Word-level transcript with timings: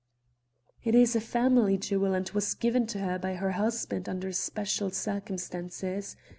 "It 0.83 0.95
is 0.95 1.15
a 1.15 1.21
family 1.21 1.77
jewel 1.77 2.15
and 2.15 2.27
was 2.31 2.55
given 2.55 2.87
to 2.87 2.97
her 3.01 3.19
by 3.19 3.35
her 3.35 3.51
husband 3.51 4.09
under 4.09 4.31
special 4.31 4.89
circumstances. 4.89 6.15